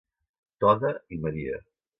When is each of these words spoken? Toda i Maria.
Toda 0.65 0.91
i 1.17 1.21
Maria. 1.27 1.65